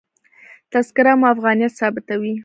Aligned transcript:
تذکره 0.71 1.13
مو 1.19 1.25
افغانیت 1.33 1.71
ثابتوي. 1.79 2.33